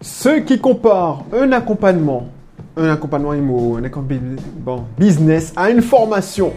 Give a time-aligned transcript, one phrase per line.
[0.00, 2.28] Ceux qui comparent un accompagnement,
[2.76, 6.52] un accompagnement IMO, un accompagnement business à une formation.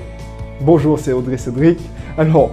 [0.61, 1.79] Bonjour, c'est Audrey Cédric.
[2.19, 2.51] Alors,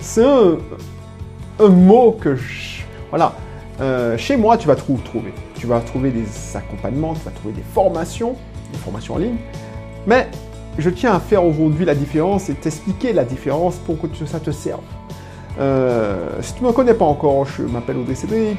[0.00, 3.32] c'est un, mot que je, voilà,
[3.80, 5.32] euh, chez moi, tu vas trouver.
[5.54, 8.36] Tu vas trouver des accompagnements, tu vas trouver des formations,
[8.72, 9.38] des formations en ligne.
[10.06, 10.28] Mais
[10.76, 14.50] je tiens à faire aujourd'hui la différence et t'expliquer la différence pour que ça te
[14.50, 14.82] serve.
[15.58, 18.58] Euh, si tu ne me connais pas encore, je m'appelle Audrey Cédric.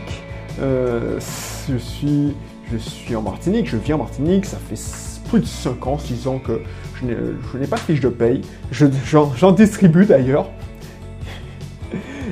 [0.61, 1.19] Euh,
[1.69, 2.35] je, suis,
[2.71, 4.79] je suis en Martinique, je vis en Martinique, ça fait
[5.29, 6.61] plus de 5 ans, 6 ans que
[7.01, 8.41] je n'ai pas de fiche de paye.
[8.71, 10.49] J'en distribue d'ailleurs.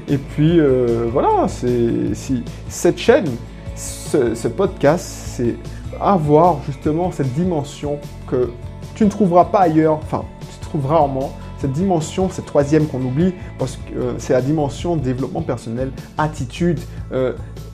[0.08, 3.30] Et puis euh, voilà, cette chaîne,
[3.76, 5.56] ce, podcast, c'est
[6.00, 8.52] avoir justement cette dimension que
[8.96, 13.34] tu ne trouveras pas ailleurs, enfin, tu trouves rarement cette dimension, cette troisième qu'on oublie,
[13.58, 16.80] parce que euh, c'est la dimension développement personnel, attitude,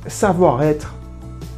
[0.09, 0.93] savoir-être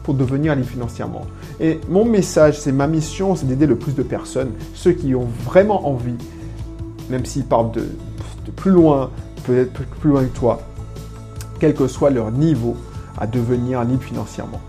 [0.04, 1.26] pour devenir libre financièrement.
[1.60, 5.28] Et mon message, c'est ma mission, c'est d'aider le plus de personnes, ceux qui ont
[5.46, 6.16] vraiment envie,
[7.10, 7.86] même s'ils partent de,
[8.56, 9.10] plus loin,
[9.44, 10.62] peut-être plus loin que toi,
[11.60, 12.76] quel que soit leur niveau,
[13.20, 14.62] à devenir libre financièrement.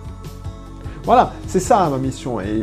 [1.04, 2.40] Voilà, c'est ça ma mission.
[2.40, 2.62] Et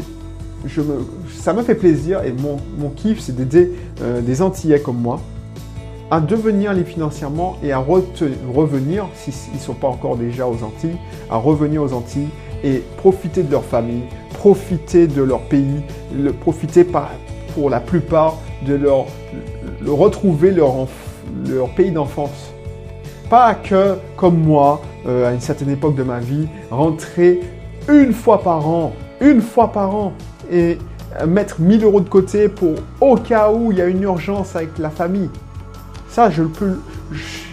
[1.33, 5.20] ça me fait plaisir et mon, mon kiff, c'est d'aider euh, des Antillais comme moi
[6.12, 10.98] à devenir libre financièrement et à revenir, s'ils ne sont pas encore déjà aux Antilles,
[11.30, 12.30] à revenir aux Antilles
[12.64, 15.82] et profiter de leur famille, profiter de leur pays,
[16.42, 16.86] profiter
[17.54, 19.06] pour la plupart de leur,
[19.82, 20.88] le retrouver leur,
[21.48, 22.52] leur pays d'enfance.
[23.30, 27.42] Pas que, comme moi, euh, à une certaine époque de ma vie, rentrer
[27.88, 30.14] une fois par an, une fois par an,
[30.52, 30.80] et
[31.28, 34.78] mettre 1000 euros de côté pour au cas où il y a une urgence avec
[34.80, 35.30] la famille.
[36.10, 36.80] Ça, je peux,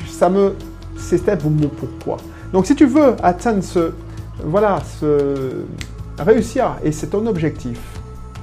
[0.09, 0.55] ça me,
[0.97, 2.17] c'était mon pourquoi.
[2.53, 3.93] Donc, si tu veux atteindre ce,
[4.43, 5.65] voilà, ce,
[6.19, 7.79] réussir et c'est ton objectif,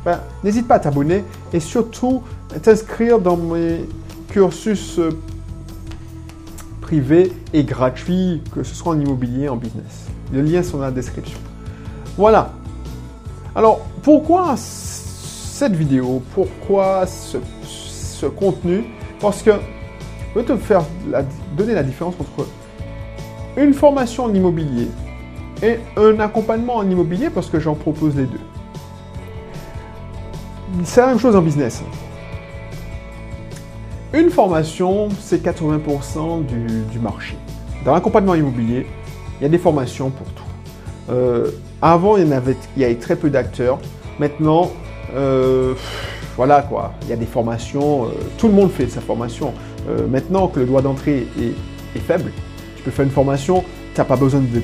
[0.05, 2.21] ben, n'hésite pas à t'abonner et surtout
[2.61, 3.87] t'inscrire dans mes
[4.27, 5.11] cursus euh,
[6.81, 10.07] privés et gratuits, que ce soit en immobilier, en business.
[10.31, 11.39] Le lien sont dans la description.
[12.17, 12.51] Voilà.
[13.55, 16.21] Alors, pourquoi cette vidéo?
[16.33, 18.83] Pourquoi ce, contenu?
[19.19, 19.51] Parce que
[20.33, 20.83] je vais te faire
[21.55, 22.47] donner la différence entre
[23.55, 24.87] une formation en immobilier
[25.61, 28.39] et un accompagnement en immobilier parce que j'en propose les deux.
[30.83, 31.83] C'est la même chose en business.
[34.13, 37.35] Une formation, c'est 80% du, marché.
[37.85, 38.87] Dans l'accompagnement immobilier,
[39.39, 40.43] il y a des formations pour tout.
[41.09, 41.51] Euh,
[41.81, 43.79] avant, il y, avait, très peu d'acteurs.
[44.19, 44.71] Maintenant,
[45.15, 45.73] euh,
[46.35, 49.53] voilà quoi, il y a des formations, euh, tout le monde fait sa formation.
[49.89, 52.31] Euh, maintenant que le droit d'entrée est, faible,
[52.75, 53.63] tu peux faire une formation,
[53.93, 54.61] tu n'as pas besoin de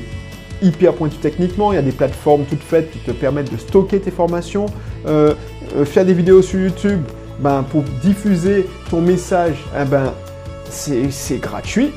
[0.61, 3.99] hyper pointu techniquement, il y a des plateformes toutes faites qui te permettent de stocker
[3.99, 4.65] tes formations,
[5.05, 7.01] faire des vidéos sur YouTube,
[7.39, 10.11] ben, pour diffuser ton message, eh ben,
[10.69, 11.91] c'est gratuit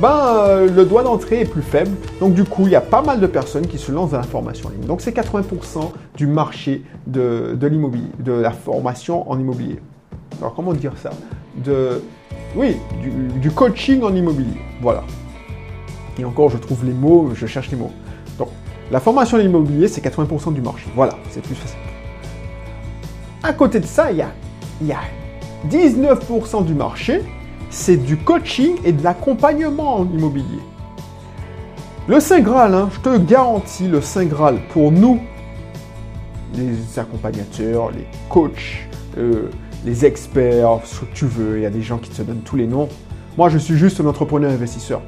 [0.00, 1.92] ben, euh, le droit d'entrée est plus faible.
[2.18, 4.24] Donc du coup, il y a pas mal de personnes qui se lancent dans la
[4.24, 4.86] formation en ligne.
[4.86, 9.78] Donc c'est 80% du marché de, l'immobilier, de la formation en immobilier.
[10.40, 11.10] Alors comment dire ça?
[11.64, 12.02] De,
[12.56, 12.76] Oui,
[13.40, 14.60] du, coaching en immobilier.
[14.80, 15.04] Voilà.
[16.18, 17.92] Et encore, je trouve les mots, je cherche les mots.
[18.38, 18.48] Donc,
[18.90, 20.86] la formation en immobilier, c'est 80% du marché.
[20.94, 21.78] Voilà, c'est plus facile.
[23.42, 24.30] À côté de ça, il y a,
[24.80, 25.00] il y a
[25.68, 27.22] 19% du marché
[27.72, 30.60] c'est du coaching et de l'accompagnement en immobilier.
[32.06, 35.20] Le Saint Graal, hein, je te garantis, le Saint Graal pour nous,
[36.54, 38.86] les accompagnateurs, les coachs,
[39.16, 39.48] euh,
[39.84, 42.56] les experts, ce que tu veux, il y a des gens qui te donnent tous
[42.56, 42.88] les noms.
[43.36, 45.00] Moi, je suis juste un entrepreneur investisseur.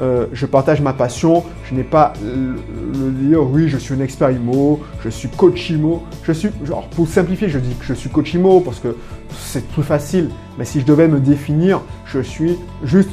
[0.00, 1.44] Euh, je partage ma passion.
[1.68, 6.02] Je n'ai pas le, dire oui, je suis un expert IMO, je suis coach IMO.
[6.22, 8.96] Je suis, genre, pour simplifier, je dis que je suis coach IMO parce que
[9.30, 10.30] c'est plus facile.
[10.58, 13.10] Mais si je devais me définir, je suis juste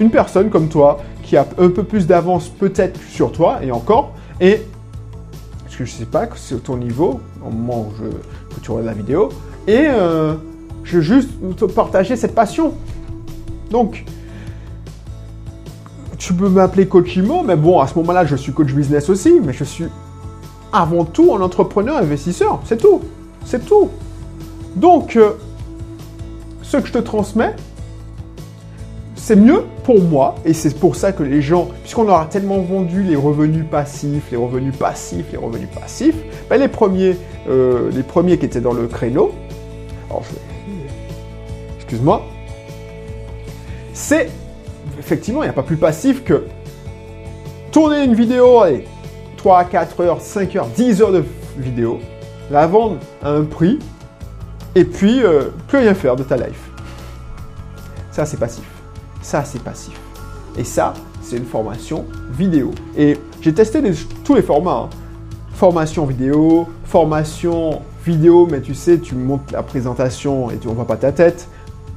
[0.00, 4.14] une personne comme toi qui a un peu plus d'avance peut-être sur toi et encore.
[4.40, 4.62] Et
[5.62, 8.94] parce que je ne sais pas c'est ton niveau au moment où, tu regardes la
[8.94, 9.28] vidéo.
[9.66, 10.34] Et euh,
[10.84, 12.74] je veux juste te partager cette passion.
[13.70, 14.04] Donc,
[16.18, 19.40] tu peux m'appeler coach IMO, mais bon, à ce moment-là, je suis coach business aussi,
[19.40, 19.86] mais je suis
[20.72, 22.60] avant tout un entrepreneur investisseur.
[22.64, 23.00] C'est tout.
[23.44, 23.88] C'est tout.
[24.76, 25.32] Donc, euh,
[26.62, 27.54] ce que je te transmets,
[29.16, 33.02] c'est mieux pour moi, et c'est pour ça que les gens, puisqu'on aura tellement vendu
[33.02, 36.16] les revenus passifs, les revenus passifs, les revenus passifs,
[36.48, 36.60] ben
[37.48, 39.32] euh, les premiers qui étaient dans le créneau,
[40.10, 42.22] je excuse-moi,
[43.92, 44.30] c'est
[44.98, 46.44] effectivement, il n'y a pas plus passif que
[47.72, 48.86] tourner une vidéo, allez,
[49.36, 51.24] 3, 4 heures, 5 heures, 10 heures de
[51.56, 52.00] vidéo,
[52.50, 53.78] la vendre à un prix,
[54.74, 56.70] et puis euh, plus rien faire de ta life.
[58.10, 58.64] Ça, c'est passif.
[59.22, 59.98] Ça, c'est passif.
[60.58, 62.72] Et ça, c'est une formation vidéo.
[62.96, 63.80] Et j'ai testé
[64.24, 64.88] tous les formats.
[64.88, 64.96] Hein.
[65.54, 67.82] Formation vidéo, formation
[68.50, 71.48] mais tu sais, tu montes la présentation et tu ne vois pas ta tête.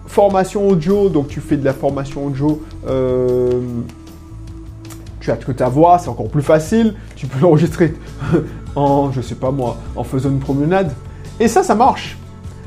[0.05, 2.61] Formation audio, donc tu fais de la formation audio.
[2.87, 3.61] Euh,
[5.19, 6.95] tu as que ta voix, c'est encore plus facile.
[7.15, 7.93] Tu peux l'enregistrer
[8.75, 10.91] en, je sais pas moi, en faisant une promenade.
[11.39, 12.17] Et ça, ça marche.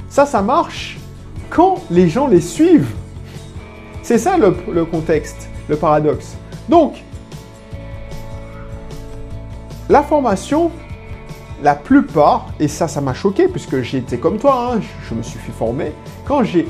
[0.09, 0.99] Ça, ça marche
[1.51, 2.93] quand les gens les suivent.
[4.03, 6.37] C'est ça le, contexte, le paradoxe.
[6.69, 7.03] Donc,
[9.89, 10.71] la formation,
[11.63, 15.39] la plupart, et ça, ça m'a choqué puisque été comme toi, hein, je, me suis
[15.39, 15.93] fait former.
[16.25, 16.67] Quand j'ai,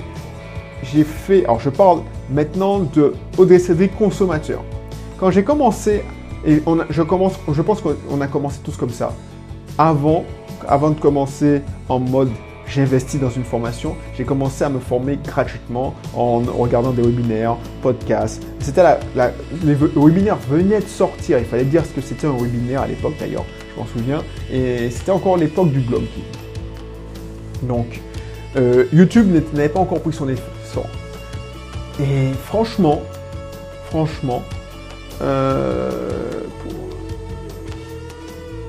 [0.83, 4.63] j'ai fait, alors je parle maintenant de Audrey Cédric consommateur.
[5.19, 6.05] Quand j'ai commencé,
[6.45, 9.13] et je, commence, je pense qu'on a commencé tous comme ça,
[9.79, 10.25] avant,
[10.69, 12.31] avant de commencer en mode
[12.69, 17.57] j'ai investi dans une formation, j'ai commencé à me former gratuitement en regardant des webinaires,
[17.83, 18.43] podcasts.
[18.59, 18.99] C'était la,
[19.65, 23.15] les webinaires venaient de sortir, il fallait dire ce que c'était un webinaire à l'époque
[23.21, 23.45] d'ailleurs,
[23.77, 26.03] je m'en souviens, et c'était encore l'époque du blog.
[27.63, 28.01] Donc,
[28.57, 30.87] euh, YouTube n'avait pas encore pris son essor.
[32.01, 33.03] Et franchement,
[33.87, 34.43] franchement,
[35.23, 35.91] euh,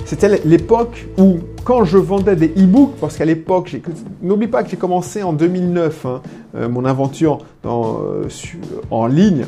[0.05, 3.75] c'était l'époque où, quand je vendais des e-books, parce qu'à l'époque,
[4.21, 6.21] n'oublie pas que j'ai commencé en 2009 hein,
[6.55, 9.45] euh, mon aventure en ligne.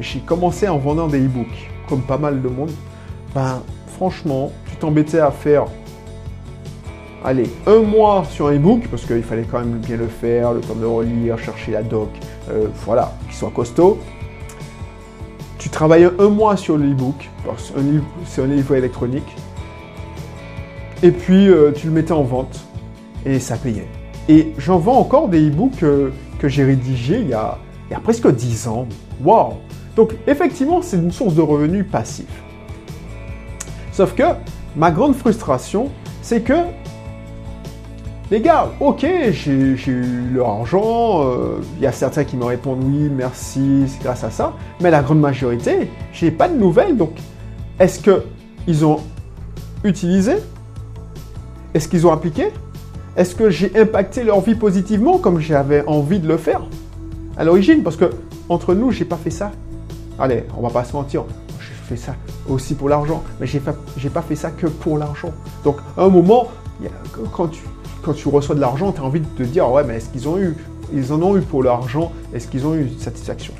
[0.00, 2.70] J'ai commencé en vendant des e-books, comme pas mal de monde.
[3.36, 5.66] Ben, franchement, tu t'embêtais à faire,
[7.22, 10.62] allez, un mois sur un e-book, parce qu'il fallait quand même bien le faire, le
[10.62, 12.08] temps de relire, chercher la doc,
[12.86, 13.98] voilà, qu'il soit costaud.
[15.58, 17.28] Tu travailles un mois sur le e-book,
[18.24, 19.36] c'est un livre électronique,
[21.02, 22.64] et puis euh, tu le mettais en vente,
[23.26, 23.88] et ça payait.
[24.30, 26.08] Et j'en vends encore des e-books euh,
[26.38, 27.58] que j'ai rédigés il y, a,
[27.90, 28.86] il y a presque 10 ans.
[29.22, 29.56] Waouh
[29.94, 32.45] Donc effectivement, c'est une source de revenus passif.
[33.96, 34.24] Sauf que
[34.76, 35.88] ma grande frustration,
[36.20, 36.52] c'est que
[38.30, 42.84] les gars, ok, j'ai eu leur argent, euh, il y a certains qui me répondent
[42.84, 44.52] oui, merci, c'est grâce à ça,
[44.82, 47.12] mais la grande majorité, j'ai pas de nouvelles, donc
[47.78, 49.00] est-ce qu'ils ont
[49.82, 50.34] utilisé?
[51.72, 52.48] Est-ce qu'ils ont appliqué?
[53.16, 56.60] Est-ce que j'ai impacté leur vie positivement comme j'avais envie de le faire?
[57.38, 58.10] À l'origine Parce que
[58.50, 59.52] entre nous, j'ai pas fait ça.
[60.18, 61.24] Allez, on va pas se mentir,
[61.86, 62.14] fait ça
[62.48, 63.74] aussi pour l'argent, mais j'ai pas,
[64.12, 65.32] pas fait ça que pour l'argent.
[65.64, 66.48] Donc à un moment,
[67.32, 67.62] quand tu
[68.02, 70.28] quand tu reçois de l'argent, tu as envie de te dire, ouais, mais est-ce qu'ils
[70.28, 70.54] ont eu,
[70.94, 73.52] ils en ont eu pour l'argent Est-ce qu'ils ont eu une satisfaction?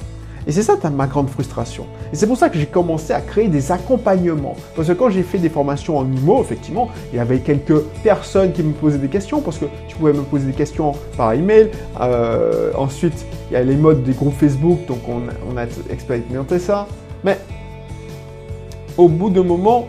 [0.47, 1.87] Et c'est ça ma grande frustration.
[2.13, 4.55] Et c'est pour ça que j'ai commencé à créer des accompagnements.
[4.77, 8.53] Parce que quand j'ai fait des formations en IMO, effectivement, il y avait quelques personnes
[8.53, 11.71] qui me posaient des questions parce que tu pouvais me poser des questions par email.
[12.01, 15.23] Euh, ensuite, il y a les modes des groupes Facebook, donc on,
[15.53, 16.87] on a expérimenté ça.
[17.25, 17.39] Mais
[18.99, 19.87] au bout d'un moment,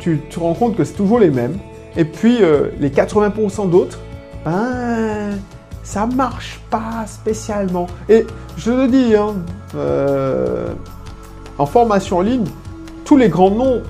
[0.00, 1.58] tu te rends compte que c'est toujours les mêmes.
[1.96, 3.98] Et puis euh, les 80% d'autres,
[4.44, 5.30] ben,
[5.82, 7.86] ça marche pas spécialement.
[8.08, 8.26] Et
[8.56, 9.34] je le dis, hein,
[9.76, 10.68] euh,
[11.58, 12.44] en formation en ligne,
[13.04, 13.82] tous les grands noms,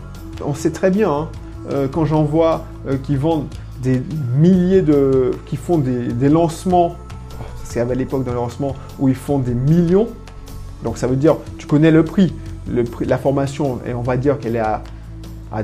[0.45, 1.29] on sait très bien, hein,
[1.71, 2.65] euh, quand j'en vois
[3.05, 3.47] qui vendent
[3.83, 4.03] des
[4.37, 5.31] milliers de.
[5.47, 6.97] qui font des, lancements,
[7.65, 10.09] c'est à l'époque d'un lancement où ils font des millions,
[10.83, 12.35] donc ça veut dire, tu connais le prix,
[12.67, 14.83] la formation, et on va dire qu'elle est à,
[15.53, 15.63] à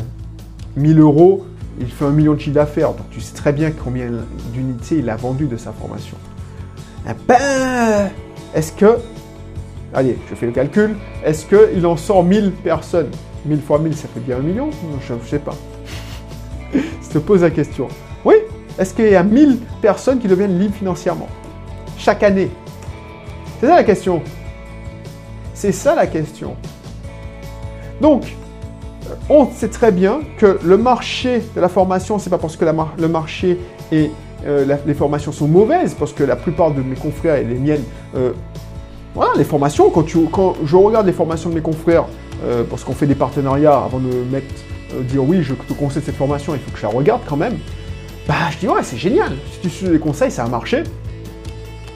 [0.76, 1.46] 1000 euros,
[1.78, 4.10] il fait un million de chiffre d'affaires, donc tu sais très bien combien
[4.52, 6.16] d'unités il a vendu de sa formation.
[7.08, 8.10] Eh ben,
[8.54, 8.98] est-ce que,
[9.94, 13.10] allez, je fais le calcul, est-ce qu'il en sort 1000 personnes?
[13.46, 14.70] 1000 fois 1000, ça fait bien un million?
[15.06, 15.54] Je ne sais pas.
[16.74, 17.88] je te pose la question.
[18.24, 18.34] Oui,
[18.78, 21.28] est-ce qu'il y a 1000 personnes qui deviennent libres financièrement?
[21.96, 22.50] Chaque année
[23.60, 24.22] C'est ça la question.
[25.54, 26.56] C'est ça la question.
[28.00, 28.24] Donc,
[29.28, 33.08] on sait très bien que le marché de la formation, c'est pas parce que le
[33.08, 33.58] marché
[33.92, 34.10] et
[34.46, 37.84] euh, les formations sont mauvaises, parce que la plupart de mes confrères et les miennes,
[38.16, 38.32] euh,
[39.14, 42.06] voilà, les formations, quand, je regarde les formations de mes confrères,
[42.44, 44.46] euh, parce qu'on fait des partenariats avant de mettre,
[45.02, 47.58] dire oui, je te conseille cette formation, il faut que je la regarde quand même,
[48.26, 50.84] bah je dis ouais, c'est génial, si tu suis les conseils, ça a marché.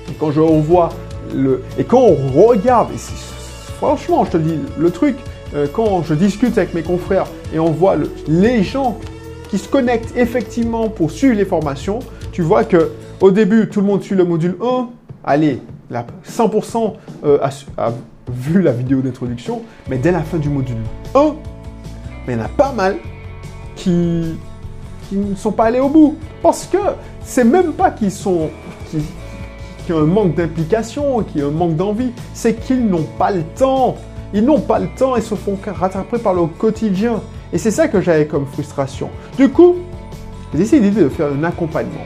[0.08, 0.90] Et quand je revois
[1.34, 1.62] le.
[1.78, 2.98] Et quand on regarde, et
[3.78, 5.16] franchement, je te dis, le truc,
[5.54, 7.96] euh, quand je discute avec mes confrères et on voit
[8.28, 8.98] les gens
[9.50, 12.00] qui se connectent effectivement pour suivre les formations,
[12.32, 14.88] tu vois que au début, tout le monde suit le module 1.
[15.24, 16.92] Allez, 100%
[17.24, 17.38] euh,
[17.78, 17.92] a,
[18.30, 20.76] vu la vidéo d'introduction, mais dès la fin du module
[21.14, 21.34] 1,
[22.26, 22.96] mais il y en a pas mal
[23.76, 24.34] qui,
[25.12, 26.16] ne sont pas allés au bout.
[26.42, 26.78] Parce que
[27.22, 28.50] c'est même pas qu'ils ont
[29.90, 33.96] un manque d'implication, qui ont un manque d'envie, c'est qu'ils n'ont pas le temps.
[34.34, 37.22] Ils n'ont pas le temps et se font rattraper par le quotidien.
[37.52, 39.08] Et c'est ça que j'avais comme frustration.
[39.38, 39.76] Du coup,
[40.52, 42.04] j'ai décidé de faire un accompagnement.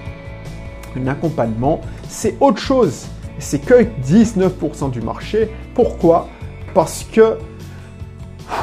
[0.94, 3.06] Un accompagnement, c'est autre chose.
[3.38, 5.50] C'est que 19% du marché.
[5.75, 6.28] Pourquoi?
[6.75, 7.38] Parce que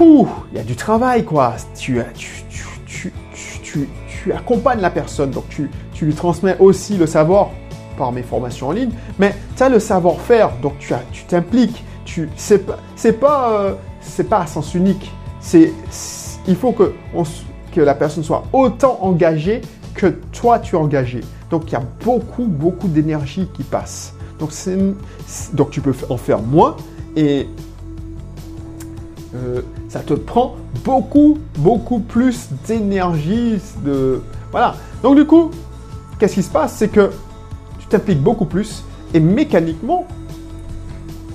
[0.02, 1.56] il y a du travail, quoi.
[1.76, 3.12] Tu, tu,
[3.64, 3.88] tu,
[4.24, 7.52] tu, accompagnes la personne, donc tu, tu lui transmets aussi le savoir
[7.98, 10.94] par mes formations en ligne, mais tu as le savoir-faire, donc tu
[11.28, 11.78] t'impliques.
[11.78, 11.84] Tu,
[12.36, 15.12] c'est pas, c'est pas, euh, c'est pas à sens unique.
[15.40, 15.74] C'est,
[16.48, 16.94] il faut que,
[17.72, 19.62] que la personne soit autant engagée
[19.94, 21.22] que toi tu es engagé.
[21.50, 24.14] Donc il y a beaucoup, beaucoup d'énergie qui passe.
[24.40, 24.78] Donc, c'est,
[25.54, 26.76] donc tu peux en faire moins
[27.16, 27.48] et
[29.34, 33.62] euh, ça te prend beaucoup, beaucoup plus d'énergie.
[33.84, 34.22] De...
[34.52, 34.76] Voilà.
[35.04, 35.52] Donc du coup,
[36.20, 36.74] qu'est-ce qui se passe?
[36.74, 37.12] C'est que
[37.80, 40.06] tu t'impliques beaucoup plus et mécaniquement,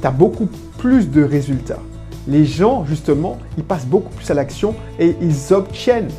[0.01, 0.49] tu as beaucoup
[0.81, 1.79] plus de résultats.
[2.27, 6.11] Les gens, justement, ils passent beaucoup plus à l'action et ils obtiennent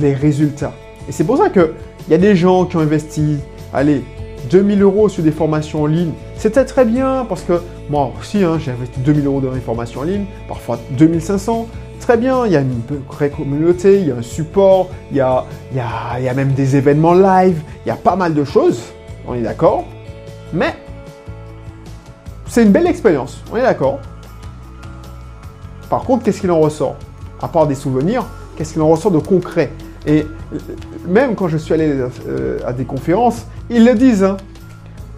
[0.00, 0.72] les résultats.
[1.08, 1.72] Et c'est pour ça qu'il
[2.08, 3.36] y a des gens qui ont investi,
[3.72, 4.02] allez,
[4.50, 6.12] 2000 euros sur des formations en ligne.
[6.36, 10.00] C'était très bien parce que moi aussi, hein, j'ai investi 2000 euros dans des formations
[10.00, 11.68] en ligne, parfois 2500.
[12.00, 15.20] Très bien, il y a une vraie communauté, il y a un support, il y
[15.20, 18.16] a, il y a, il y a même des événements live, il y a pas
[18.16, 18.82] mal de choses
[19.26, 19.84] on est d'accord.
[20.52, 20.74] Mais
[22.52, 23.98] c'est une belle expérience, on est d'accord.
[25.88, 26.96] Par contre, qu'est-ce qu'il en ressort?
[27.40, 29.72] À part des souvenirs, qu'est-ce qu'il en ressort de concret?
[30.06, 30.26] Et
[31.08, 31.94] même quand je suis allé
[32.28, 34.28] euh, à des conférences, ils le disent.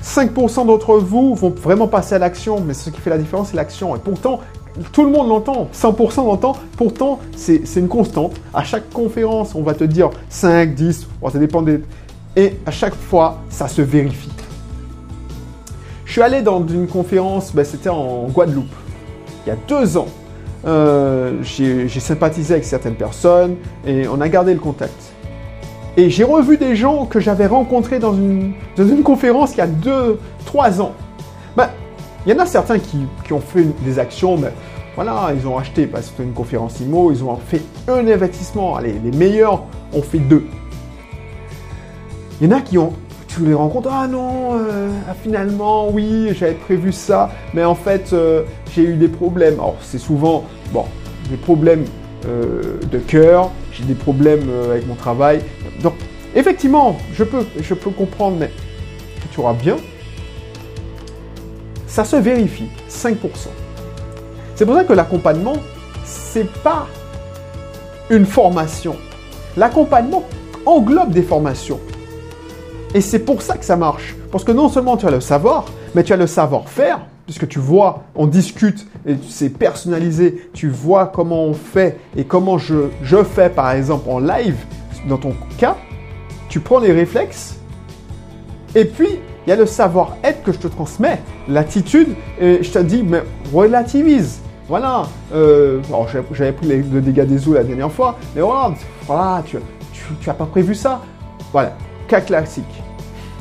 [0.01, 0.65] 5% hein.
[0.65, 3.97] d'entre vous vont vraiment passer à l'action, mais ce qui fait la différence, c'est l'action.
[3.97, 4.39] Et pourtant,
[4.93, 8.41] tout le monde l'entend, 100% l'entend, pourtant c'est une constante.
[8.53, 11.81] À chaque conférence, on va te dire 5, 10, ça dépend des,
[12.37, 14.31] et à chaque fois, ça se vérifie.
[16.15, 18.73] Suis allé dans une conférence, ben, c'était en Guadeloupe,
[19.45, 20.07] il y a deux ans.
[20.65, 24.95] Euh, j'ai sympathisé avec certaines personnes et on a gardé le contact.
[25.97, 28.55] Et j'ai revu des gens que j'avais rencontrés dans une,
[29.03, 30.93] conférence il y a deux, trois ans.
[31.57, 31.69] Ben,
[32.25, 34.53] il y en a certains qui, ont fait des actions, mais
[34.95, 38.77] voilà, ils ont acheté, parce que c'était une conférence IMO, ils ont fait un investissement.
[38.77, 40.47] Allez, les meilleurs ont fait deux.
[42.41, 42.93] Il y en a qui ont,
[43.43, 48.43] les rencontres, ah non, euh, ah, finalement, oui, j'avais prévu ça, mais en fait, euh,
[48.75, 49.55] j'ai eu des problèmes.
[49.55, 50.85] Alors, c'est souvent, bon,
[51.31, 51.85] des problèmes
[52.27, 55.41] euh, de cœur, j'ai des problèmes avec mon travail.
[55.83, 55.95] Donc,
[56.35, 58.51] effectivement, je peux, je peux comprendre, mais
[59.33, 59.77] tu auras bien.
[61.87, 63.17] Ça se vérifie, 5%.
[64.55, 65.57] C'est pour ça que l'accompagnement,
[66.05, 66.87] c'est pas
[68.11, 68.97] une formation.
[69.57, 70.25] L'accompagnement
[70.67, 71.81] englobe des formations.
[72.95, 74.15] Et c'est pour ça que ça marche.
[74.31, 77.59] Parce que non seulement tu as le savoir, mais tu as le savoir-faire, puisque tu
[77.59, 83.23] vois, on discute et c'est personnalisé, tu vois comment on fait et comment je, je
[83.23, 84.57] fais par exemple en live,
[85.09, 85.77] dans ton cas,
[86.49, 87.57] tu prends les réflexes
[88.75, 89.09] et puis
[89.47, 92.09] il y a le savoir-être que je te transmets, l'attitude,
[92.41, 93.23] et je te dis, mais
[93.53, 94.41] relativise.
[94.69, 95.03] Voilà,
[95.35, 95.83] euh,
[96.33, 98.73] j'avais pris le dégâts des eaux la dernière fois, mais voilà,
[99.07, 99.59] voilà tu,
[100.21, 101.03] tu, as pas prévu ça.
[101.53, 101.77] Voilà,
[102.09, 102.84] cas classique.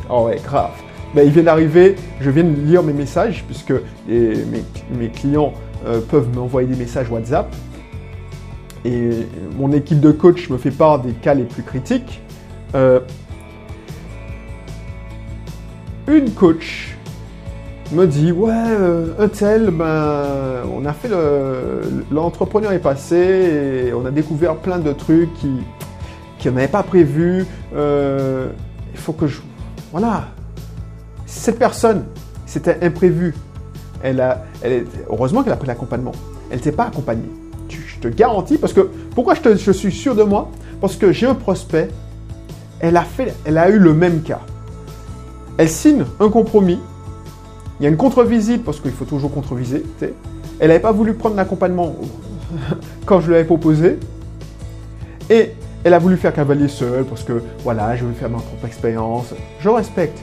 [0.09, 0.71] Oh ouais, grave.
[1.13, 3.73] Ben, il vient d'arriver, je viens de lire mes messages, puisque
[4.07, 5.53] mes, clients
[5.85, 7.53] euh, peuvent m'envoyer des messages WhatsApp.
[8.83, 9.11] Et
[9.57, 12.21] mon équipe de coach me fait part des cas les plus critiques.
[12.75, 12.99] Euh,
[16.07, 16.97] une coach
[17.91, 21.09] me dit ouais euh, un tel ben on a fait
[22.11, 25.51] l'entrepreneur est passé et on a découvert plein de trucs qui
[26.43, 29.39] qu'on n'avait pas prévu il faut que je
[29.93, 30.25] voilà.
[31.27, 32.03] Cette personne,
[32.47, 33.35] c'était imprévu.
[34.01, 34.43] Elle a,
[35.07, 36.13] heureusement qu'elle a pris l'accompagnement.
[36.49, 37.29] Elle n'était pas accompagnée.
[37.69, 40.49] je te garantis, parce que pourquoi je, je suis sûr de moi?
[40.81, 41.89] Parce que j'ai un prospect,
[42.79, 44.41] elle a, fait, elle a eu le même cas.
[45.57, 46.79] Elle signe un compromis,
[47.79, 49.83] il y a une contre-visite, parce qu'il faut toujours contre-viser.
[50.59, 51.95] Elle n'avait pas voulu prendre l'accompagnement
[53.05, 53.99] quand je lui avais proposé.
[55.29, 55.51] Et
[55.83, 59.33] elle a voulu faire cavalier seul parce que voilà, je veux faire ma propre expérience.
[59.59, 60.19] Je respecte.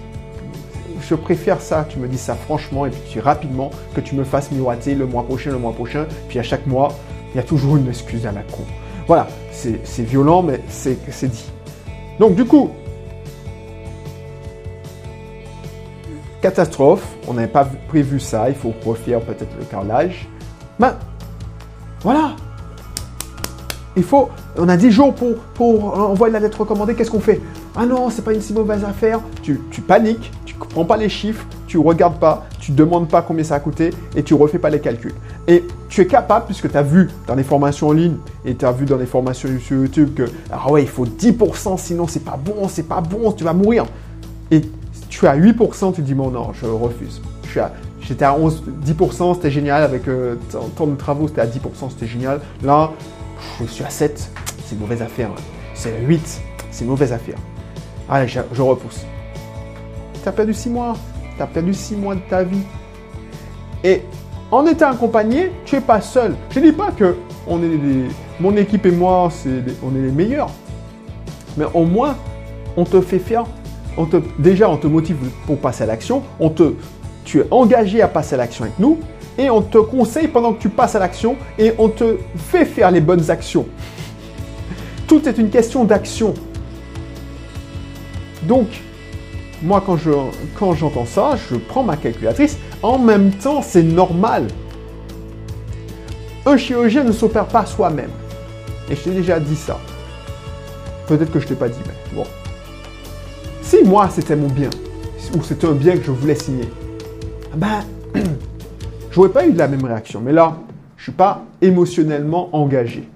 [1.02, 4.50] Je préfère ça, tu me dis ça franchement et puis rapidement que tu me fasses
[4.50, 6.06] miroiter le mois prochain, le mois prochain.
[6.28, 6.92] Puis à chaque mois,
[7.32, 8.64] il y a toujours une excuse à la con.
[9.06, 11.50] Voilà, c'est violent, mais c'est dit.
[12.18, 12.70] Donc du coup,
[16.42, 20.28] catastrophe, on n'avait pas prévu ça, il faut refaire peut-être le carrelage.
[20.78, 20.96] Ben,
[22.02, 22.36] voilà,
[24.00, 27.38] il faut, on a 10 jours pour, pour envoyer la lettre recommandée, qu'est-ce qu'on fait?
[27.76, 29.20] Ah non, c'est pas une si mauvaise affaire.
[29.42, 33.56] Tu, paniques, tu prends pas les chiffres, tu regardes pas, tu demandes pas combien ça
[33.56, 35.12] a coûté et tu refais pas les calculs.
[35.46, 38.16] Et tu es capable, puisque tu as vu dans les formations en ligne
[38.46, 41.76] et tu as vu dans les formations sur YouTube que, ah ouais, il faut 10%,
[41.76, 43.84] sinon c'est pas bon, c'est pas bon, tu vas mourir.
[44.50, 44.62] Et
[45.10, 47.20] tu es à 8%, tu dis, bon non, je refuse.
[48.00, 50.36] J'étais à 11, 10%, c'était génial, avec euh,
[50.74, 52.40] tant de travaux, c'était à 10%, c'était génial.
[52.62, 52.92] Là,
[53.60, 54.30] je suis à 7,
[54.66, 55.30] c'est mauvaise affaire.
[55.74, 57.36] C'est 8, c'est mauvaise affaire.
[58.08, 59.04] Allez, je, repousse.
[60.22, 60.96] Tu as perdu 6 mois,
[61.36, 62.62] tu as perdu 6 mois de ta vie.
[63.84, 64.02] Et
[64.50, 66.34] en étant accompagné, tu n'es pas seul.
[66.50, 67.16] Je ne dis pas que
[68.40, 69.28] mon équipe et moi,
[69.82, 70.50] on est les meilleurs.
[71.56, 72.16] Mais au moins,
[72.76, 73.44] on te fait faire,
[73.96, 75.16] on te, déjà on te motive
[75.46, 76.22] pour passer à l'action,
[77.24, 78.98] tu es engagé à passer à l'action avec nous,
[79.38, 82.90] et on te conseille pendant que tu passes à l'action, et on te fait faire
[82.90, 83.66] les bonnes actions.
[85.06, 86.34] Tout est une question d'action.
[88.42, 88.68] Donc,
[89.62, 90.10] moi, quand, je,
[90.58, 92.56] quand j'entends ça, je prends ma calculatrice.
[92.82, 94.46] En même temps, c'est normal.
[96.46, 98.10] Un chirurgien ne s'opère pas soi-même.
[98.90, 99.78] Et je t'ai déjà dit ça.
[101.06, 102.24] Peut-être que je ne t'ai pas dit, mais bon.
[103.62, 104.70] Si moi, c'était mon bien,
[105.36, 106.68] ou c'était un bien que je voulais signer,
[107.54, 107.84] ben,
[109.10, 110.20] j'aurais pas eu de la même réaction.
[110.20, 110.56] Mais là,
[110.96, 113.08] je suis pas émotionnellement engagé.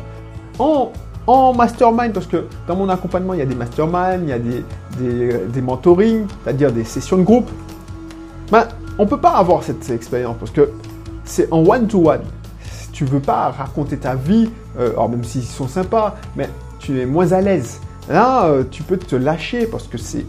[0.60, 0.92] en,
[1.26, 4.40] en, mastermind, parce que dans mon accompagnement, il y a des masterminds, il y a
[4.40, 4.64] des,
[5.00, 7.50] des, des mentorings, c'est-à-dire des sessions de groupe,
[8.52, 8.68] ben,
[9.00, 10.72] on peut pas avoir cette expérience, parce que
[11.26, 12.24] c'est en one-to-one.
[12.92, 17.06] Tu veux pas raconter ta vie, euh, alors même s'ils sont sympas, mais tu es
[17.06, 17.80] moins à l'aise.
[18.10, 20.26] Là, euh, tu peux te lâcher parce que c'est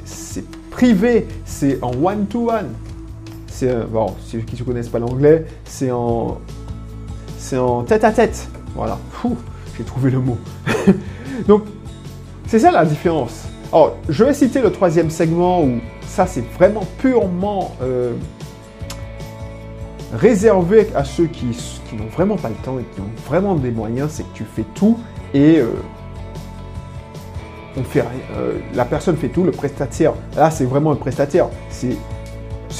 [0.70, 2.68] privé, c'est en one-to-one.
[3.46, 6.38] C'est, bon, ceux qui ne connaissent pas l'anglais, c'est en,
[7.38, 8.48] c'est en tête-à-tête.
[8.74, 8.98] Voilà,
[9.76, 10.38] j'ai trouvé le mot.
[11.48, 11.62] Donc,
[12.46, 13.44] c'est ça la différence.
[13.72, 18.12] Alors, je vais citer le troisième segment où ça, c'est vraiment purement euh,
[20.12, 21.46] réservé à ceux qui,
[21.92, 24.12] n'ont vraiment pas le temps et qui ont vraiment des moyens.
[24.12, 24.98] C'est que tu fais tout
[25.34, 25.66] et euh,
[27.84, 28.04] fait
[28.36, 31.96] euh, la personne fait tout, le prestataire, là c'est vraiment un prestataire, c'est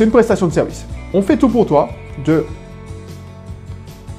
[0.01, 0.87] une prestation de service.
[1.13, 1.89] On fait tout pour toi,
[2.25, 2.45] de,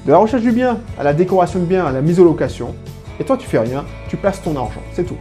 [0.05, 2.75] de la recherche du bien à la décoration de bien, à la mise en location,
[3.19, 5.17] et toi tu fais rien, tu places ton argent, c'est tout.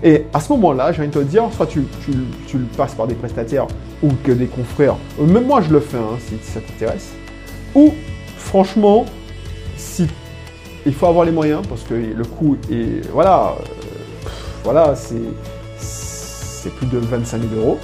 [0.00, 3.16] Et à ce moment-là, j'ai envie de te dire, soit tu, le passes par des
[3.16, 3.66] prestataires
[4.00, 7.12] ou que des confrères, euh, même moi je le fais hein, si ça t'intéresse,
[7.74, 7.94] ou
[8.36, 9.06] franchement,
[9.76, 10.06] si
[10.86, 13.56] il faut avoir les moyens parce que le coût est voilà
[14.64, 17.78] voilà, c'est plus de 25 000 euros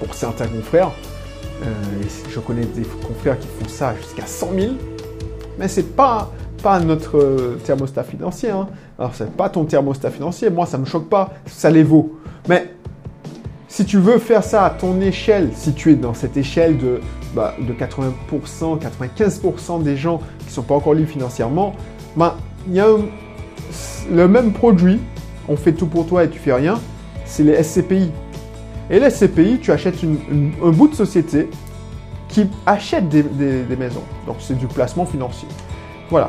[0.00, 0.90] pour certains confrères.
[1.62, 1.66] Euh,
[2.30, 4.72] je connais des confrères qui font ça jusqu'à 100 000,
[5.58, 6.30] mais c'est pas
[6.62, 8.50] pas notre euh, thermostat financier.
[8.50, 8.68] Hein.
[8.98, 10.48] Alors c'est pas ton thermostat financier.
[10.48, 12.18] Moi, ça me choque pas, ça les vaut.
[12.48, 12.70] Mais
[13.68, 17.00] si tu veux faire ça à ton échelle, si tu es dans cette échelle de,
[17.34, 21.74] bah, de 80%, 95% des gens qui ne sont pas encore libres financièrement,
[22.16, 22.36] bah,
[22.68, 22.86] il y a
[24.10, 25.00] le même produit,
[25.48, 26.80] on fait tout pour toi et tu fais rien,
[27.24, 28.10] c'est les SCPI.
[28.90, 31.48] Et les SCPI, tu achètes un bout de société
[32.28, 33.22] qui achète des,
[33.78, 34.02] maisons.
[34.26, 35.48] Donc c'est du placement financier.
[36.10, 36.28] Voilà.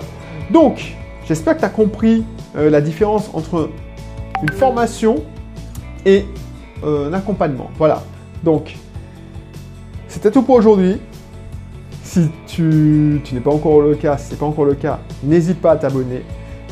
[0.51, 2.23] Donc, j'espère que tu as compris
[2.55, 3.69] euh, la différence entre
[4.41, 5.23] une formation
[6.05, 6.25] et
[6.83, 7.69] euh, un accompagnement.
[7.77, 8.03] Voilà.
[8.43, 8.75] Donc,
[10.13, 11.01] c'était tout pour aujourd'hui.
[12.03, 15.71] Si tu, n'es pas encore le cas, si ce pas encore le cas, n'hésite pas
[15.71, 16.21] à t'abonner.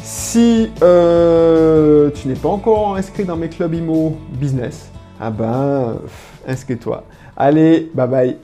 [0.03, 5.97] Si euh, tu n'es pas encore inscrit dans mes clubs IMO business, ah ben,
[6.47, 7.03] inscris-toi.
[7.35, 8.37] Allez, bye bye.